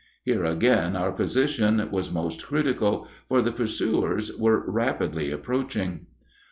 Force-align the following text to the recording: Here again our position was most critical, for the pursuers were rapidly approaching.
Here 0.23 0.43
again 0.43 0.95
our 0.95 1.11
position 1.11 1.91
was 1.91 2.11
most 2.11 2.47
critical, 2.47 3.07
for 3.29 3.43
the 3.43 3.51
pursuers 3.51 4.35
were 4.35 4.63
rapidly 4.65 5.29
approaching. 5.29 6.07